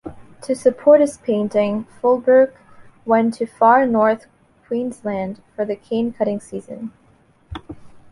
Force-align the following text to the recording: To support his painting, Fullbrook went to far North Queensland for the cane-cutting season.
To 0.41 0.55
support 0.55 0.99
his 0.99 1.17
painting, 1.17 1.85
Fullbrook 2.01 2.53
went 3.05 3.35
to 3.35 3.45
far 3.45 3.85
North 3.85 4.25
Queensland 4.65 5.43
for 5.55 5.63
the 5.63 5.75
cane-cutting 5.75 6.39
season. 6.39 6.91